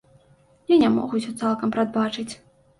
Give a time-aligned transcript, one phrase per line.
[0.73, 2.29] Я не мог усё цалкам прадбачыць.